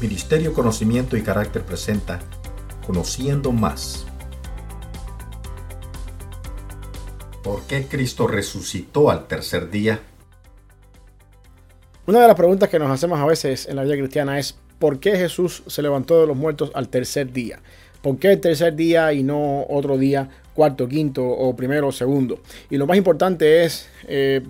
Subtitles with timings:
[0.00, 2.20] Ministerio Conocimiento y Carácter presenta
[2.86, 4.06] Conociendo Más.
[7.42, 10.00] ¿Por qué Cristo resucitó al tercer día?
[12.06, 15.00] Una de las preguntas que nos hacemos a veces en la vida cristiana es ¿por
[15.00, 17.60] qué Jesús se levantó de los muertos al tercer día?
[18.00, 22.40] ¿Por qué el tercer día y no otro día, cuarto, quinto o primero o segundo?
[22.70, 24.40] Y lo más importante es eh,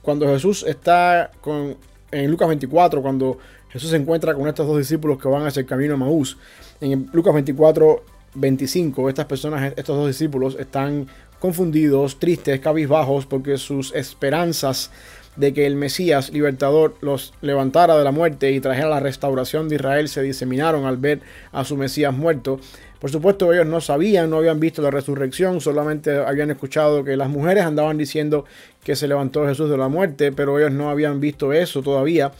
[0.00, 1.76] cuando Jesús está con,
[2.10, 3.38] en Lucas 24, cuando
[3.70, 6.38] Jesús se encuentra con estos dos discípulos que van hacia el camino de Maús.
[6.80, 8.02] En Lucas 24,
[8.34, 11.06] 25, estas personas, estos dos discípulos están
[11.38, 14.90] confundidos, tristes, cabizbajos, porque sus esperanzas
[15.36, 19.76] de que el Mesías libertador los levantara de la muerte y trajera la restauración de
[19.76, 21.20] Israel se diseminaron al ver
[21.52, 22.58] a su Mesías muerto.
[22.98, 27.28] Por supuesto ellos no sabían, no habían visto la resurrección, solamente habían escuchado que las
[27.28, 28.46] mujeres andaban diciendo
[28.82, 32.32] que se levantó Jesús de la muerte, pero ellos no habían visto eso todavía.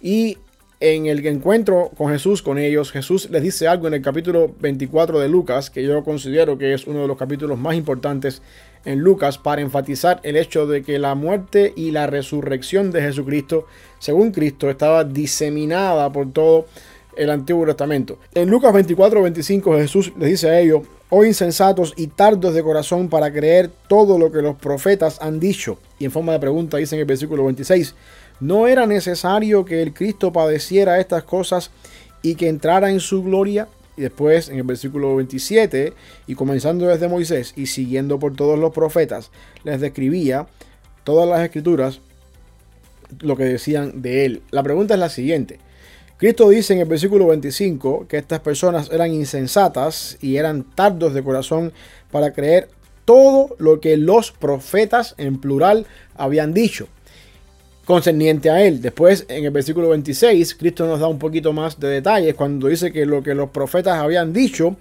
[0.00, 0.38] Y
[0.80, 5.20] en el encuentro con Jesús, con ellos, Jesús les dice algo en el capítulo 24
[5.20, 8.40] de Lucas, que yo considero que es uno de los capítulos más importantes
[8.86, 13.66] en Lucas para enfatizar el hecho de que la muerte y la resurrección de Jesucristo,
[13.98, 16.64] según Cristo, estaba diseminada por todo
[17.14, 18.18] el Antiguo Testamento.
[18.34, 23.10] En Lucas 24, 25 Jesús les dice a ellos, oh insensatos y tardos de corazón
[23.10, 25.76] para creer todo lo que los profetas han dicho.
[25.98, 27.94] Y en forma de pregunta dice en el versículo 26,
[28.40, 31.70] ¿No era necesario que el Cristo padeciera estas cosas
[32.22, 33.68] y que entrara en su gloria?
[33.98, 35.92] Y después en el versículo 27,
[36.26, 39.30] y comenzando desde Moisés y siguiendo por todos los profetas,
[39.62, 40.46] les describía
[41.04, 42.00] todas las escrituras
[43.20, 44.42] lo que decían de él.
[44.50, 45.58] La pregunta es la siguiente.
[46.16, 51.22] Cristo dice en el versículo 25 que estas personas eran insensatas y eran tardos de
[51.22, 51.74] corazón
[52.10, 52.70] para creer
[53.04, 56.88] todo lo que los profetas en plural habían dicho
[57.90, 58.80] concerniente a él.
[58.80, 62.92] Después, en el versículo 26, Cristo nos da un poquito más de detalles cuando dice
[62.92, 64.76] que lo que los profetas habían dicho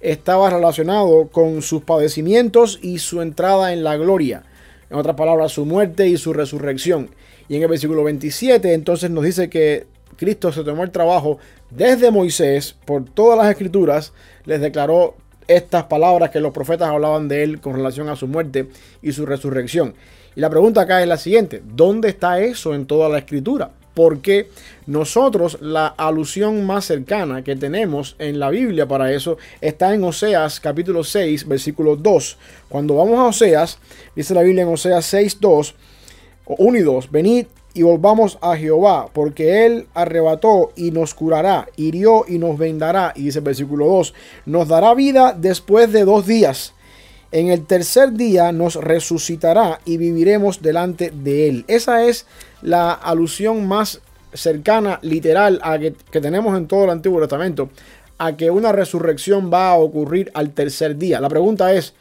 [0.00, 4.44] estaba relacionado con sus padecimientos y su entrada en la gloria.
[4.90, 7.10] En otras palabras, su muerte y su resurrección.
[7.48, 9.86] Y en el versículo 27, entonces nos dice que
[10.16, 11.38] Cristo se tomó el trabajo
[11.70, 14.12] desde Moisés, por todas las escrituras,
[14.44, 15.16] les declaró
[15.48, 18.68] estas palabras que los profetas hablaban de él con relación a su muerte
[19.02, 19.94] y su resurrección.
[20.34, 23.70] Y la pregunta acá es la siguiente, ¿dónde está eso en toda la escritura?
[23.94, 24.48] Porque
[24.86, 30.60] nosotros la alusión más cercana que tenemos en la Biblia para eso está en Oseas
[30.60, 32.38] capítulo 6 versículo 2.
[32.70, 33.78] Cuando vamos a Oseas,
[34.16, 35.74] dice la Biblia en Oseas 6, 2,
[36.46, 42.24] 1 y 2, venid y volvamos a Jehová, porque Él arrebató y nos curará, hirió
[42.28, 43.12] y nos vendará.
[43.16, 44.14] Y dice el versículo 2,
[44.46, 46.74] nos dará vida después de dos días
[47.32, 51.64] en el tercer día nos resucitará y viviremos delante de Él.
[51.66, 52.26] Esa es
[52.60, 54.02] la alusión más
[54.34, 57.70] cercana, literal, a que, tenemos en todo el Antiguo Testamento,
[58.18, 61.20] a que una resurrección va a ocurrir al tercer día.
[61.20, 61.94] La pregunta es,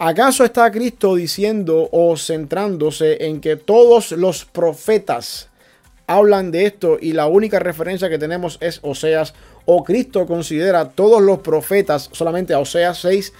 [0.00, 5.50] ¿acaso está Cristo diciendo o centrándose en que todos los profetas
[6.06, 9.34] hablan de esto y la única referencia que tenemos es Oseas
[9.66, 13.32] o Cristo considera todos los profetas solamente a Oseas 6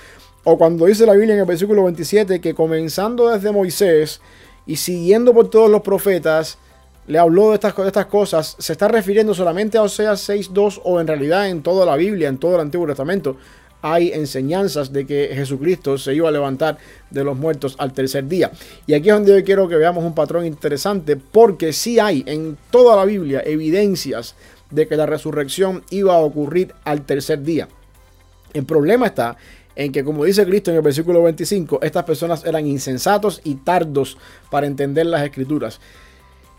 [0.45, 4.21] o cuando dice la Biblia en el versículo 27 que comenzando desde Moisés
[4.67, 6.59] y siguiendo por todos los profetas,
[7.07, 11.01] le habló de estas, de estas cosas, se está refiriendo solamente a Oseas 6.2 o
[11.01, 13.37] en realidad en toda la Biblia, en todo el Antiguo Testamento,
[13.83, 16.79] hay enseñanzas de que Jesucristo se iba a levantar
[17.11, 18.51] de los muertos al tercer día.
[18.87, 22.57] Y aquí es donde yo quiero que veamos un patrón interesante, porque sí hay en
[22.71, 24.35] toda la Biblia evidencias
[24.71, 27.69] de que la resurrección iba a ocurrir al tercer día.
[28.53, 29.37] El problema está
[29.77, 34.19] en que, como dice Cristo en el versículo 25, estas personas eran insensatos y tardos
[34.51, 35.81] para entender las escrituras.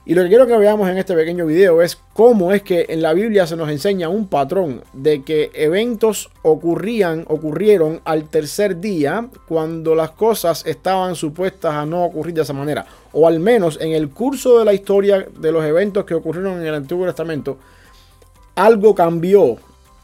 [0.03, 3.03] Y lo que quiero que veamos en este pequeño video es cómo es que en
[3.03, 9.27] la Biblia se nos enseña un patrón de que eventos ocurrían, ocurrieron al tercer día
[9.47, 12.87] cuando las cosas estaban supuestas a no ocurrir de esa manera.
[13.13, 16.65] O al menos en el curso de la historia de los eventos que ocurrieron en
[16.65, 17.57] el Antiguo Testamento,
[18.55, 19.57] algo cambió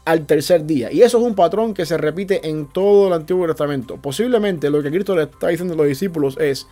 [0.04, 0.92] al tercer día.
[0.92, 3.96] Y eso es un patrón que se repite en todo el Antiguo Testamento.
[3.96, 6.68] Posiblemente lo que Cristo le está diciendo a los discípulos es,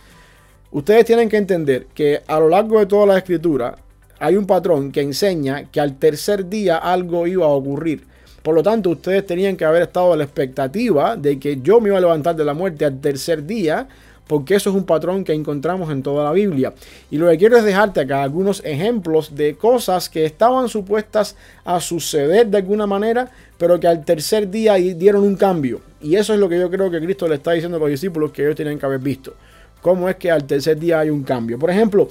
[0.71, 3.77] ustedes tienen que entender que a lo largo de toda la escritura
[4.19, 8.05] hay un patrón que enseña que al tercer día algo iba a ocurrir.
[8.41, 11.89] Por lo tanto, ustedes tenían que haber estado a la expectativa de que yo me
[11.89, 13.87] iba a levantar de la muerte al tercer día
[14.27, 16.73] porque eso es un patrón que encontramos en toda la Biblia.
[17.09, 21.79] Y lo que quiero es dejarte acá algunos ejemplos de cosas que estaban supuestas a
[21.79, 25.81] suceder de alguna manera, pero que al tercer día dieron un cambio.
[26.01, 28.31] Y eso es lo que yo creo que Cristo le está diciendo a los discípulos
[28.31, 29.33] que ellos tienen que haber visto.
[29.81, 31.57] Cómo es que al tercer día hay un cambio.
[31.59, 32.07] Por ejemplo,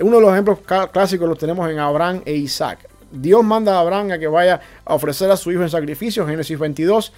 [0.00, 0.58] uno de los ejemplos
[0.92, 2.88] clásicos los tenemos en Abraham e Isaac.
[3.12, 6.58] Dios manda a Abraham a que vaya a ofrecer a su hijo en sacrificio, Génesis
[6.58, 7.12] 22,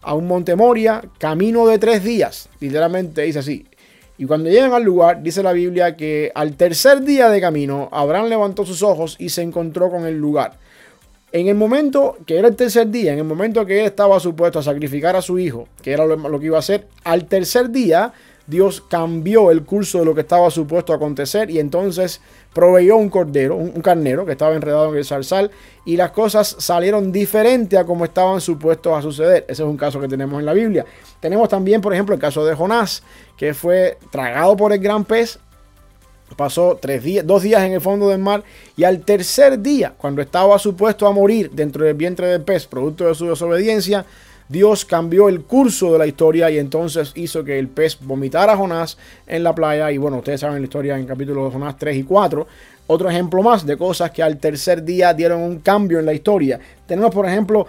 [0.00, 2.48] a un monte Moria, camino de tres días.
[2.60, 3.66] Literalmente dice así.
[4.18, 8.28] Y cuando llegan al lugar, dice la Biblia que al tercer día de camino, Abraham
[8.28, 10.58] levantó sus ojos y se encontró con el lugar.
[11.32, 14.58] En el momento que era el tercer día, en el momento que él estaba supuesto
[14.58, 18.12] a sacrificar a su hijo, que era lo, que iba a hacer, al tercer día
[18.46, 22.20] Dios cambió el curso de lo que estaba supuesto a acontecer y entonces
[22.52, 25.50] proveyó un cordero, un, carnero que estaba enredado en el zarzal
[25.84, 29.44] y las cosas salieron diferente a como estaban supuestos a suceder.
[29.48, 30.84] Ese es un caso que tenemos en la Biblia.
[31.20, 33.02] Tenemos también, por ejemplo, el caso de Jonás,
[33.36, 35.38] que fue tragado por el gran pez
[36.34, 38.42] pasó tres días, dos días en el fondo del mar
[38.76, 43.06] y al tercer día, cuando estaba supuesto a morir dentro del vientre del pez, producto
[43.06, 44.04] de su desobediencia,
[44.48, 48.56] Dios cambió el curso de la historia y entonces hizo que el pez vomitara a
[48.56, 49.90] Jonás en la playa.
[49.90, 52.46] Y bueno, ustedes saben la historia en capítulo de Jonás 3 y 4.
[52.86, 56.60] Otro ejemplo más de cosas que al tercer día dieron un cambio en la historia.
[56.86, 57.66] Tenemos, por ejemplo,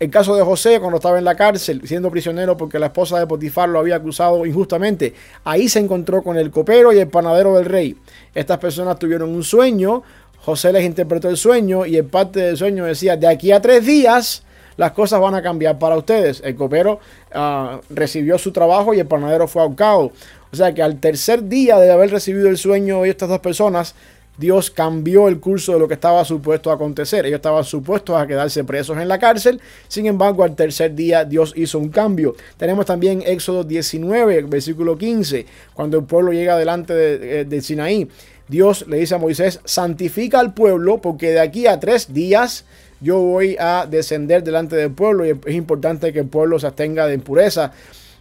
[0.00, 3.26] el caso de José cuando estaba en la cárcel siendo prisionero porque la esposa de
[3.26, 5.14] Potifar lo había acusado injustamente.
[5.44, 7.96] Ahí se encontró con el copero y el panadero del rey.
[8.34, 10.02] Estas personas tuvieron un sueño.
[10.44, 13.86] José les interpretó el sueño y el parte del sueño decía, de aquí a tres
[13.86, 14.42] días
[14.76, 16.40] las cosas van a cambiar para ustedes.
[16.44, 17.00] El copero
[17.32, 20.12] ah, recibió su trabajo y el panadero fue ahorcado.
[20.52, 23.94] O sea que al tercer día de haber recibido el sueño de estas dos personas,
[24.36, 27.24] Dios cambió el curso de lo que estaba supuesto a acontecer.
[27.24, 29.60] Ellos estaban supuestos a quedarse presos en la cárcel.
[29.86, 32.34] Sin embargo, al tercer día Dios hizo un cambio.
[32.56, 38.08] Tenemos también Éxodo 19, versículo 15, cuando el pueblo llega delante de, de Sinaí.
[38.48, 42.66] Dios le dice a Moisés, santifica al pueblo porque de aquí a tres días
[43.04, 47.06] yo voy a descender delante del pueblo y es importante que el pueblo se abstenga
[47.06, 47.70] de impureza.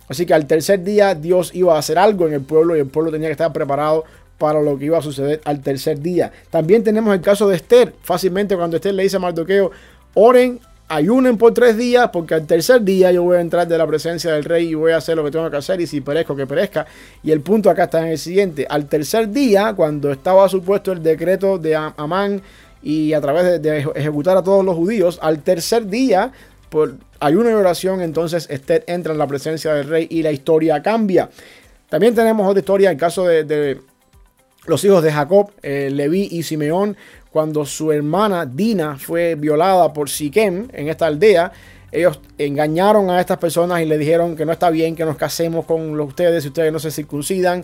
[0.09, 2.87] Así que al tercer día Dios iba a hacer algo en el pueblo y el
[2.87, 4.03] pueblo tenía que estar preparado
[4.37, 6.31] para lo que iba a suceder al tercer día.
[6.49, 7.93] También tenemos el caso de Esther.
[8.03, 9.71] Fácilmente cuando Esther le dice a Mardoqueo,
[10.15, 10.59] oren,
[10.89, 14.33] ayunen por tres días, porque al tercer día yo voy a entrar de la presencia
[14.33, 16.45] del rey y voy a hacer lo que tengo que hacer y si perezco, que
[16.45, 16.85] perezca.
[17.23, 18.67] Y el punto acá está en el siguiente.
[18.69, 22.41] Al tercer día, cuando estaba supuesto el decreto de Amán
[22.83, 26.31] y a través de, ejecutar a todos los judíos, al tercer día,
[26.69, 30.81] por ayuno y oración, entonces Esther entra en la presencia del rey y la historia
[30.81, 31.29] cambia.
[31.89, 33.79] También tenemos otra historia, el caso de
[34.65, 36.95] los hijos de Jacob, eh, Leví y Simeón,
[37.31, 41.51] cuando su hermana Dina fue violada por Siquem en esta aldea,
[41.91, 45.65] ellos engañaron a estas personas y le dijeron que no está bien que nos casemos
[45.65, 47.63] con ustedes si ustedes no se circuncidan.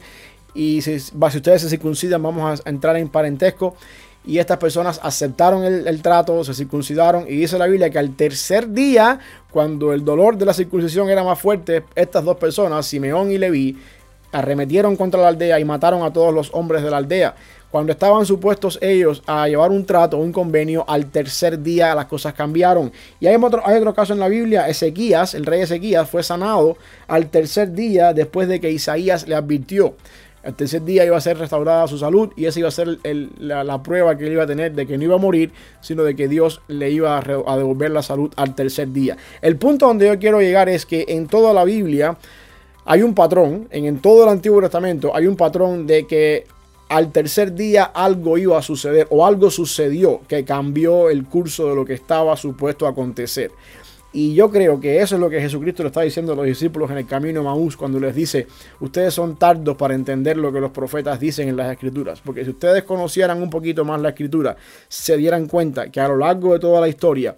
[0.54, 3.76] Y si, si ustedes se circuncidan, vamos a entrar en parentesco.
[4.26, 7.26] Y estas personas aceptaron el, el, trato, se circuncidaron.
[7.28, 9.20] Y dice la Biblia que al tercer día,
[9.50, 13.78] cuando el dolor de la circuncisión era más fuerte, estas dos personas, Simeón y Leví,
[14.32, 17.36] arremetieron contra la aldea y mataron a todos los hombres de la aldea.
[17.72, 22.34] Cuando estaban supuestos ellos a llevar un trato, un convenio, al tercer día las cosas
[22.34, 22.92] cambiaron.
[23.20, 26.78] Y hay otro, hay otro caso en la Biblia, Ezequías, el rey Ezequías fue sanado
[27.08, 29.96] al tercer día después de que Isaías le advirtió.
[30.42, 33.00] El tercer día iba a ser restaurada su salud y esa iba a ser
[33.40, 35.52] la, prueba que él iba a tener de que no iba a morir,
[35.82, 39.18] sino de que Dios le iba a devolver la salud al tercer día.
[39.42, 42.18] El punto donde yo quiero llegar es que en toda la Biblia
[42.86, 46.46] hay un patrón, en, todo el Antiguo Testamento hay un patrón de que
[46.88, 51.76] al tercer día algo iba a suceder o algo sucedió que cambió el curso de
[51.76, 53.52] lo que estaba supuesto a acontecer.
[54.12, 56.90] Y yo creo que eso es lo que Jesucristo le está diciendo a los discípulos
[56.90, 58.48] en el camino de Maús cuando les dice,
[58.80, 62.20] ustedes son tardos para entender lo que los profetas dicen en las escrituras.
[62.24, 66.18] Porque si ustedes conocieran un poquito más la escritura, se dieran cuenta que a lo
[66.18, 67.36] largo de toda la historia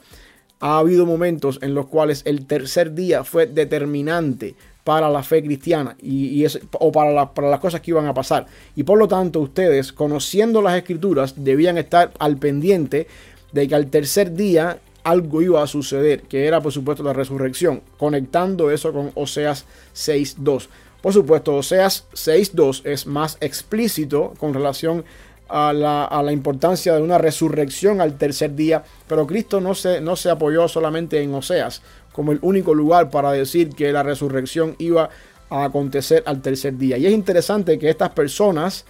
[0.61, 5.95] ha habido momentos en los cuales el tercer día fue determinante para la fe cristiana
[6.01, 8.45] y, o para, para, las cosas que iban a pasar.
[8.75, 13.07] Y por lo tanto ustedes, conociendo las escrituras, debían estar al pendiente
[13.51, 17.81] de que al tercer día algo iba a suceder, que era por supuesto la resurrección,
[17.97, 19.65] conectando eso con Oseas
[19.95, 20.67] 6.2.
[21.01, 25.03] Por supuesto, Oseas 6.2 es más explícito con relación
[25.49, 29.99] a la, a la, importancia de una resurrección al tercer día, pero Cristo no se,
[29.99, 31.81] no se apoyó solamente en Oseas
[32.11, 35.09] como el único lugar para decir que la resurrección iba
[35.49, 36.97] a acontecer al tercer día.
[36.97, 38.85] Y es interesante que estas personas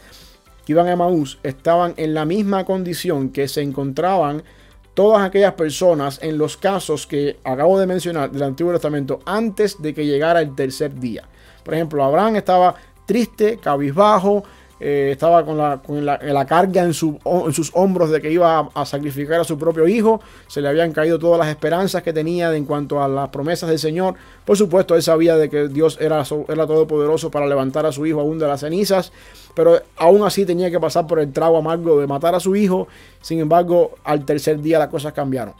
[0.65, 4.44] que iban a Maús estaban en la misma condición que se encontraban
[4.93, 9.93] todas aquellas personas en los casos que acabo de mencionar del Antiguo Testamento antes de
[9.93, 11.27] que llegara el tercer día.
[11.63, 14.43] Por ejemplo, Abraham estaba triste, cabizbajo,
[14.83, 18.83] eh, estaba con, la, con la, carga en, en, sus hombros de que iba a,
[18.83, 22.65] sacrificar a su propio hijo, se le habían caído todas las esperanzas que tenía en
[22.65, 24.15] cuanto a las promesas del Señor.
[24.43, 28.21] Por supuesto, él sabía de que Dios era, era todopoderoso para levantar a su hijo
[28.21, 29.11] aún de las cenizas,
[29.53, 32.88] pero aún así tenía que pasar por el trago amargo de matar a su hijo.
[33.21, 35.53] Sin embargo, al tercer día las cosas cambiaron.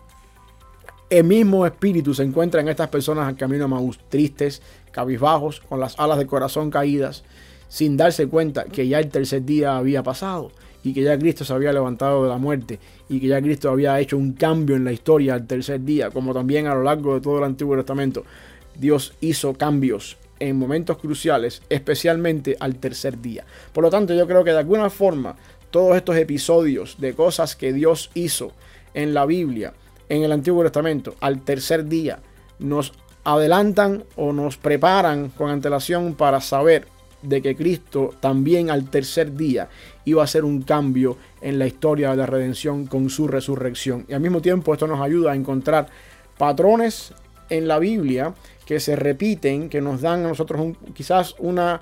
[1.12, 5.80] El mismo espíritu se encuentra en estas personas al camino a Maús, tristes, cabizbajos, con
[5.80, 7.24] las alas del corazón caídas
[7.72, 10.52] sin darse cuenta que ya el tercer día había pasado
[10.84, 13.98] y que ya Cristo se había levantado de la muerte y que ya Cristo había
[14.02, 17.22] hecho un cambio en la historia al tercer día, como también a lo largo de
[17.22, 18.26] todo el Antiguo Testamento.
[18.78, 23.46] Dios hizo cambios en momentos cruciales, especialmente al tercer día.
[23.72, 25.38] Por lo tanto, yo creo que de alguna forma
[25.70, 28.52] todos estos episodios de cosas que Dios hizo
[28.94, 29.74] en la Biblia,
[30.10, 32.20] en el Antiguo Testamento, al tercer día,
[32.60, 32.92] nos
[33.24, 36.86] adelantan o nos preparan con antelación para saber
[37.22, 39.70] de que Cristo también al tercer día
[40.06, 44.06] iba a hacer un cambio en la historia de la redención con su resurrección.
[44.08, 45.88] Y al mismo tiempo esto nos ayuda a encontrar
[46.38, 47.14] patrones
[47.50, 48.34] en la Biblia
[48.66, 51.82] que se repiten, que nos dan a nosotros quizás una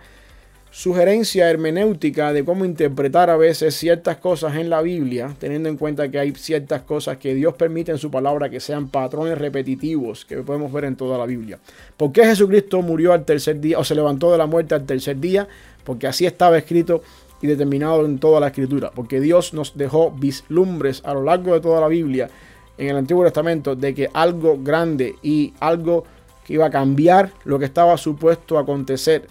[0.72, 6.10] sugerencia hermenéutica de cómo interpretar a veces ciertas cosas en la Biblia, teniendo en cuenta
[6.10, 10.38] que hay ciertas cosas que Dios permite en su palabra que sean patrones repetitivos que
[10.38, 11.58] podemos ver en toda la Biblia.
[11.98, 15.20] ¿Por qué Jesucristo murió al tercer día o se levantó de la muerte al tercer
[15.20, 15.48] día?
[15.84, 17.02] Porque así estaba escrito
[17.42, 18.92] y determinado en toda la escritura.
[18.92, 22.30] Porque Dios nos dejó vislumbres a lo largo de toda la Biblia,
[22.78, 26.06] en el Antiguo Testamento, de que algo grande y algo
[26.46, 29.28] que iba a cambiar lo que estaba supuesto a acontecer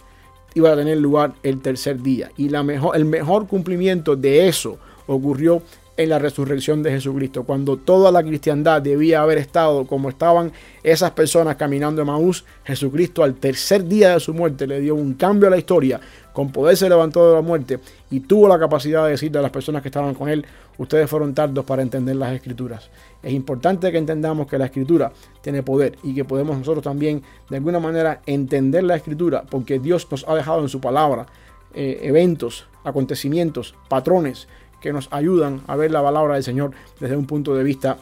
[0.55, 2.31] iba a tener lugar el tercer día.
[2.37, 5.63] Y la mejor, el mejor cumplimiento de eso ocurrió
[5.99, 10.53] en la resurrección de Jesucristo, cuando toda la cristiandad debía haber estado como estaban
[10.85, 15.15] esas personas caminando en Maús, Jesucristo al tercer día de su muerte le dio un
[15.15, 16.01] cambio a la historia,
[16.33, 17.81] con poder se levantó de la muerte
[18.13, 20.47] y tuvo la capacidad de decirle a las personas que estaban con él,
[20.79, 22.91] ustedes fueron tardos para entender las escrituras.
[23.23, 27.57] Es importante que entendamos que la escritura tiene poder y que podemos nosotros también de
[27.57, 31.27] alguna manera entender la escritura porque Dios nos ha dejado en su palabra
[31.75, 34.49] eh, eventos, acontecimientos, patrones
[34.81, 36.71] que nos ayudan a ver la palabra del Señor
[37.01, 37.99] desde un punto de vista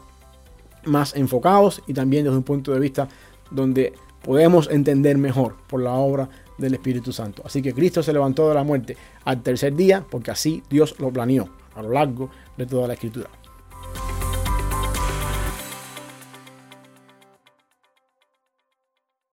[0.85, 3.09] más enfocados y también desde un punto de vista
[3.51, 6.29] donde podemos entender mejor por la obra
[6.59, 7.43] del Espíritu Santo.
[7.45, 11.11] Así que Cristo se levantó de la muerte al tercer día porque así Dios lo
[11.11, 13.29] planeó a lo largo de toda la escritura.